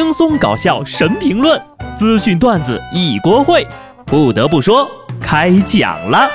[0.00, 1.60] 轻松搞笑神评论，
[1.96, 3.66] 资讯段子一锅烩。
[4.06, 4.88] 不得不说，
[5.20, 6.30] 开讲了。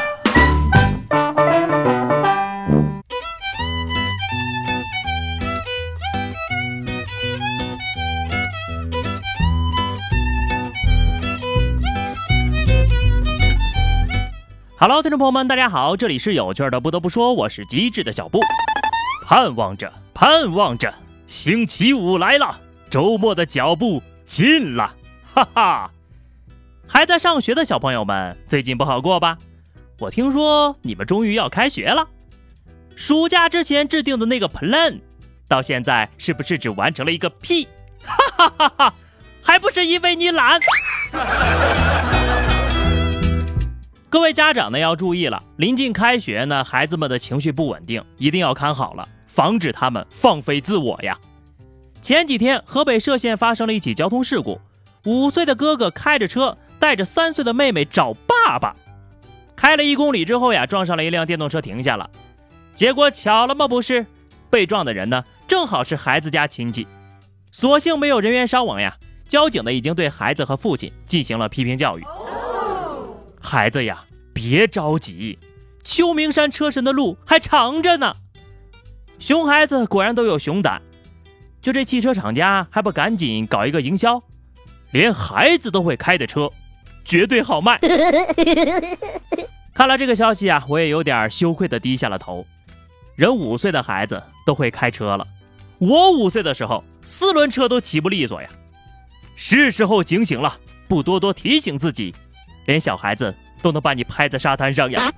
[14.78, 16.82] Hello，听众朋友们，大家好，这里是有趣的。
[16.82, 18.42] 不得不说，我是机智的小布，
[19.26, 20.94] 盼望着，盼望着，
[21.26, 22.60] 星期五来了，
[22.94, 24.94] 周末的脚步近了，
[25.34, 25.92] 哈哈！
[26.88, 29.40] 还在上学的小朋友们，最近不好过吧？
[29.98, 32.08] 我听说你们终于要开学了，
[32.96, 35.00] 暑假之前制定的那个 plan，
[35.48, 37.68] 到现在是不是只完成了一个屁？
[38.04, 38.94] 哈哈哈哈！
[39.42, 40.62] 还不是因为你懒。
[44.08, 51.18] 各位家长呢要注意了，临近开学呢，孩子们的情绪不稳定，一定要看好了，防止他们放飞自我呀。
[52.04, 54.60] 前几天，河北涉县发生了一起交通事故，
[55.06, 58.76] 五岁的哥哥开着车带着三岁的妹妹找爸爸，
[59.56, 62.10] 开了一公里之后呀，撞上了一辆电动车停下了，
[62.76, 63.70] 结果巧了吗？
[63.70, 64.06] 不是，
[64.50, 66.86] 被撞的人呢正好是孩子家亲戚，
[67.54, 68.98] 所幸没有人员伤亡呀。
[69.26, 72.04] 交警呢已经对孩子和父亲进行了批评教育。
[73.40, 75.40] 孩子呀，别着急，
[75.86, 78.18] 秋名山车神的路还长着呢。
[79.20, 80.82] 熊孩子果然都有熊胆，
[81.64, 84.22] 就这汽车厂家还不赶紧搞一个营销，
[84.92, 86.52] 连孩子都会开的车，
[87.06, 87.80] 绝对好卖。
[89.74, 92.46] 看了这个消息啊，我也有点羞愧的低下了头。
[93.16, 95.26] 人五岁的孩子都会开车了，
[95.78, 98.50] 我五岁的时候四轮车都骑不利索呀。
[99.38, 100.58] 是时候警醒了，
[100.90, 102.14] 不多多提醒自己。
[102.66, 105.10] 连小孩子都能把你拍在沙滩上呀！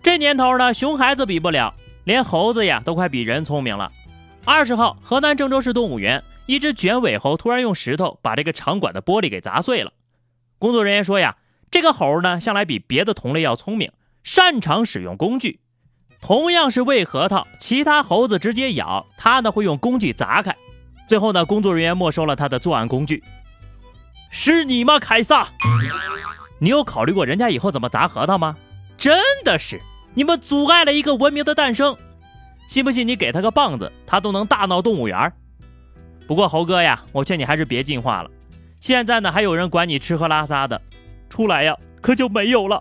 [0.00, 3.92] 这年头呢，熊孩子比不了，连猴子呀都快比人聪明了。
[4.44, 9.92] 二十号，河南郑州市动物园，一只卷尾猴突然用石头把这个场馆的玻璃给砸碎了。
[10.58, 11.36] 工作人员说呀，
[11.70, 13.92] 这个猴呢向来比别的同类要聪明，
[14.24, 15.60] 擅长使用工具。
[16.20, 20.56] 同样是喂核桃，其他猴子直接咬，它呢会用工具砸开。
[21.08, 23.22] 最后呢，工作人员没收了他的作案工具。
[24.30, 25.48] 是你吗，凯撒？
[26.58, 28.56] 你有考虑过人家以后怎么砸核桃吗？
[28.96, 29.80] 真的是，
[30.14, 31.96] 你们阻碍了一个文明的诞生。
[32.68, 35.32] 信不信你给他个棒子，他都能大闹动物园？
[36.26, 38.30] 不过猴哥呀，我劝你还是别进化了。
[38.78, 40.80] 现在呢，还有人管你吃喝拉撒的，
[41.30, 42.78] 出来呀，可就没有了。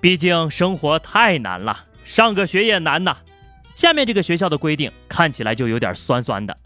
[0.00, 3.16] 毕竟生活太难了，上个学也难呐。
[3.74, 6.56] 下面这个学校的规定看起来就有点酸酸的。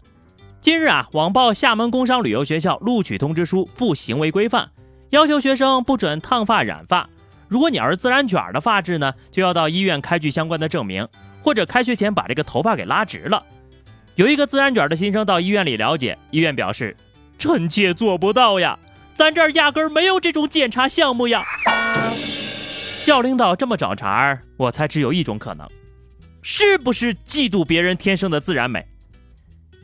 [0.61, 4.69] 今日啊，网曝厦门工商旅游学校录取通知书附行为规范，
[5.11, 7.09] 要求学生不准烫发染发。
[7.47, 11.07] 如果你要是自然卷的发质呢，就要到医院开具相关的证明，
[11.41, 13.43] 或者开学前把这个头发给拉直了。
[14.15, 16.95] 有一个自然卷的新生到医院里了解，医院表示
[17.39, 18.77] ：“臣妾做不到呀，
[19.13, 21.43] 咱这儿压根儿没有这种检查项目呀。”
[22.99, 25.67] 校领导这么找茬儿，我猜只有一种可能，
[26.43, 28.85] 是不是嫉妒别人天生的自然美？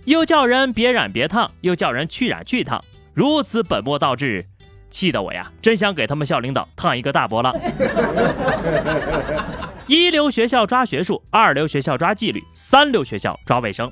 [0.03, 4.45] 又叫人别染别烫，又叫人去染去烫，如此本末倒置，
[4.95, 7.53] 气得我呀，真想给他们校领导烫一个大波浪。
[9.87, 13.91] 一流学校抓学术，二流学校抓纪律，三流学校抓卫生。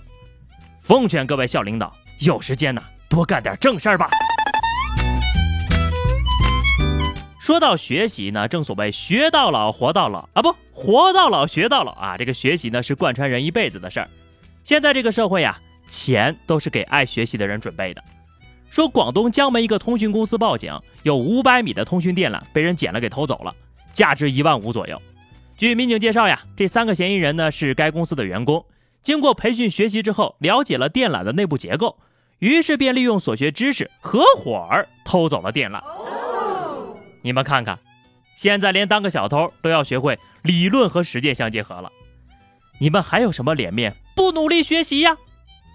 [0.80, 4.10] 奉劝各位校领导，有时间呢，多干点正事儿吧。
[7.42, 12.16] 说到学习呢，正所谓学到老活到老啊，不活到老学到老啊。
[12.18, 14.10] 这个学习呢，是贯穿人一辈子的事儿。
[14.64, 15.60] 现在这个社会呀。
[15.90, 18.02] 钱都是给爱学习的人准备的。
[18.74, 20.74] 说广东江门一个通讯公司报警，
[21.04, 23.56] 有五百米的通讯电缆被人捡了给偷走了，
[23.92, 25.00] 价值一万五左右。
[25.56, 28.66] 据民警介绍呀，这三个嫌疑人呢是该公司的员工，
[29.04, 32.00] 经过培训学习之后，了解了电缆的内部结构，
[32.40, 35.80] 于是便利用所学知识，合伙儿偷走了电缆。
[37.22, 37.78] 你们看看，
[38.36, 41.92] 现在连当个小偷都要学会理论和实践相结合了，
[42.80, 45.16] 你们还有什么脸面不努力学习呀？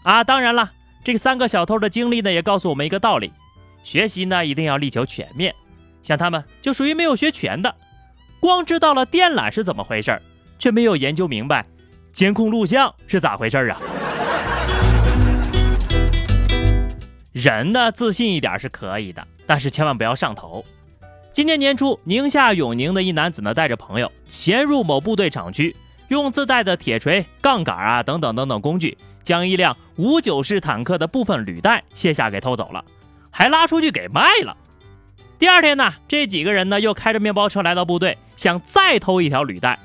[0.02, 0.72] 啊，当然了，
[1.04, 3.32] 这三个小偷的经历呢，也告诉我们一个道理：
[3.82, 5.54] 学习呢一定要力求全面。
[6.02, 7.74] 像他们就属于没有学全的，
[8.40, 10.20] 光知道了电缆是怎么回事
[10.58, 11.66] 却没有研究明白
[12.12, 13.80] 监控录像是咋回事啊。
[17.32, 20.64] 人呢，自信一点是可以的，但是千万不要上头。
[21.32, 25.76] 今年年初，宁夏永宁的一男子呢，带着朋友潜入某部队厂区，
[26.08, 28.98] 用自带的铁锤、杠杆啊等等等等工具。
[29.28, 32.82] 将一辆五九式坦克的部分履带卸下给偷走了，
[33.30, 34.56] 还拉出去给卖了。
[35.38, 39.78] 第二天呢，这几个人呢又开着面包车来到部队，想再偷一条履带，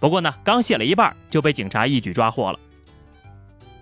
[0.00, 2.58] 不过呢，刚卸了一半就被警察一举抓获了。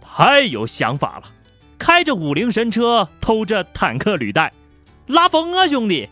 [0.01, 1.31] 太有想法了，
[1.79, 4.53] 开着五菱神车偷着坦克履带，
[5.07, 6.09] 拉风啊，兄弟！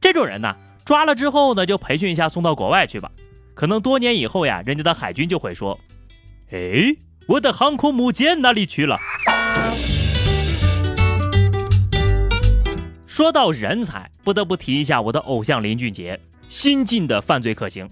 [0.00, 3.10] 这种人呢，抓了之后呢，就培训一下，送到国外去吧。
[3.52, 5.78] 可能多年以后呀，人家的海军就会说
[6.50, 6.96] ：“哎，
[7.28, 8.98] 我的航空母舰哪里去了？”
[13.06, 17.90] 说到人才，不得不提一下我的偶像林俊杰，新晋的犯罪克星。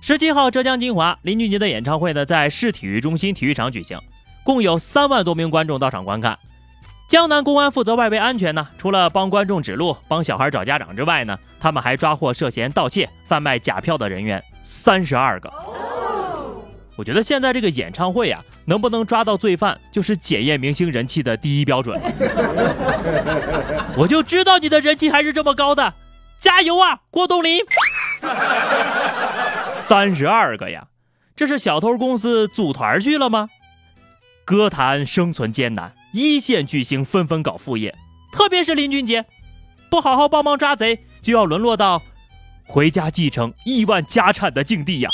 [0.00, 3.98] 十七号，浙江金华，林俊杰的演唱会呢，在市体育中心体育场举行。
[4.44, 6.38] 共有三万多名观众到场观看。
[7.08, 15.52] 江南公安负责外围安全呢，除了帮观众指路、帮小孩找家长之外呢，他们还抓获涉嫌盗窃、贩卖假票的人员三十二个。
[16.96, 22.00] 我觉得现在这个演唱会啊，能不能抓到罪犯，就是检验明星人气的第一标准。
[23.96, 25.94] 我就知道你的人气还是这么高的，
[26.38, 27.60] 加油啊，郭冬临！
[29.70, 30.86] 三十二个呀，
[31.36, 33.50] 这是小偷公司组团去了吗？
[34.46, 37.94] 歌坛生存艰难，一线巨星纷纷搞副业，
[38.32, 39.26] 特别是林俊杰，
[39.90, 42.00] 不好好帮忙抓贼，就要沦落到
[42.64, 45.10] 回家继承亿万家产的境地呀！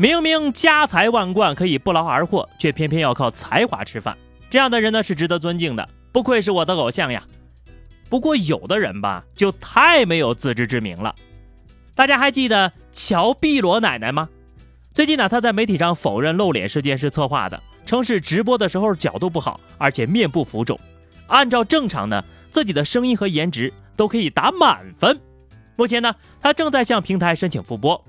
[0.00, 4.16] 明明家财万贯可以不劳而获，却偏偏要靠才华吃饭，
[4.48, 7.24] 这样的人呢是值得尊敬的，不愧是我的偶像呀！
[8.08, 11.16] 不过有的人吧，就太没有自知之明了。
[11.96, 14.28] 大家还记得乔碧罗奶奶吗？
[14.94, 20.78] 最近呢，她在媒体上否认露脸事件是策划的，称是直播的时候角度不好，而且面部浮肿。
[21.26, 25.18] 按照正常呢，自己的声音和颜值都可以打满分。
[25.74, 28.00] 目前呢，他正在向平台申请复播。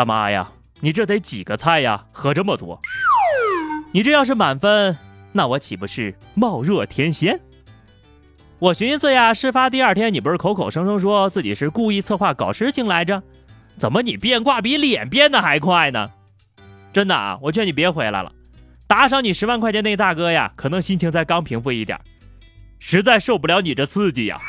[0.00, 0.50] 大妈呀，
[0.80, 2.06] 你这得几个菜呀？
[2.10, 2.80] 喝这么多，
[3.92, 4.96] 你这要是满分，
[5.32, 7.38] 那我岂不是貌若天仙？
[8.60, 13.22] 我寻思呀，事发第二天你不是口口声声说自己是故意策划搞事情来着？
[13.76, 16.10] 怎么你变卦比脸变的还快呢？
[16.94, 18.32] 真的啊，我劝你别回来了。
[18.86, 22.00] 打赏你十万块钱那大哥呀，可能心情才刚平复一点，
[22.78, 24.40] 实在受不了你这刺激呀。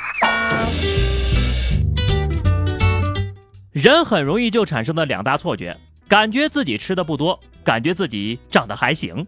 [3.72, 5.78] 人很容易就产生的两大错觉：
[6.08, 9.26] 感觉自己吃的不多，感觉自己长得还行。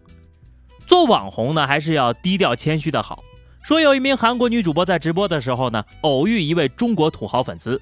[0.86, 3.24] 做网红呢，还是要低调谦虚的好。
[3.62, 7.80] 说有一名韩国女主播在直播的时候呢，偶遇一位中国土豪粉丝，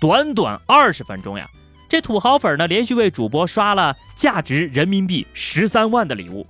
[0.00, 1.46] 短短二十分钟呀。
[1.90, 6.46] 这土豪粉呢，连续为主播刷了价值人民币十三万的礼物，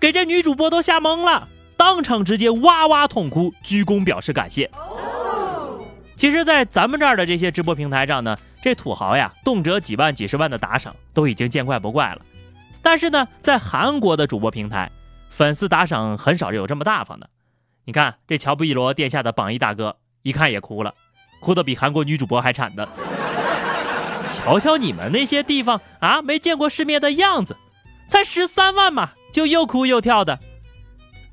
[0.00, 1.46] 给这女主播都吓懵了，
[1.76, 4.70] 当场直接哇哇痛哭，鞠躬表示感谢。
[6.16, 12.22] 其实，在咱们这儿的这些直播平台上呢，这土豪呀，动辄几万、几十万的打赏都已经见怪不怪了。
[12.80, 14.90] 但是呢，在韩国的主播平台，
[15.30, 17.28] 粉丝打赏很少有这么大方的。
[17.84, 20.94] 你看这乔布伊罗殿下的榜一大哥，一看也哭了，
[21.40, 22.88] 哭得比韩国女主播还惨的。
[24.28, 27.56] 瞧瞧你们那些地方啊，没见过世面的样子，
[28.06, 30.38] 才十三万嘛，就又哭又跳的。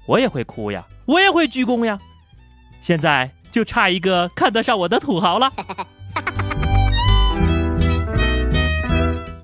[0.08, 2.00] 我也会哭呀，我也会鞠躬呀。
[2.82, 5.51] 现在就差一个看得上我的土豪了。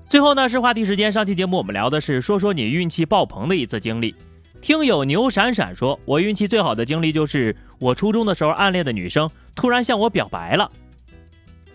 [0.08, 4.14] 最后呢是话题时间，上期节目我们聊的是说说你运气爆棚的一次经历。
[4.62, 10.70] 听友牛闪闪说，我运气最好的经历就是我初中的时候暗恋的女生突然向我表白了，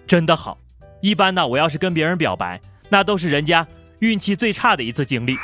[0.08, 0.58] 真的好。
[1.02, 2.60] 一般呢，我要是跟别人表白，
[2.90, 3.68] 那都是人家
[4.00, 5.38] 运气最差的一次经历。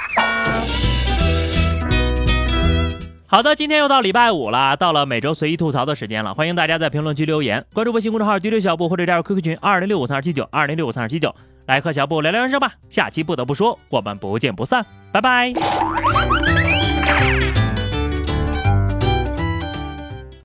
[3.29, 12.71] 好的，今天又到礼拜五了，到了每周随意吐槽的时间了，欢迎大家在评论区留言，关注微信公众号“滴滴小布”或者加入 QQ 群二零六五三二七九二零六五三二七九，来和小布聊聊人生吧。
[12.89, 15.53] 下期不得不说，我们不见不散，拜拜。